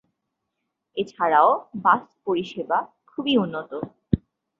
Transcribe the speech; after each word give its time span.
এছাড়াও 0.97 1.49
বাস 1.83 2.03
পরিষেবা 2.25 2.77
খুবই 3.07 3.33
উন্নত। 3.37 3.71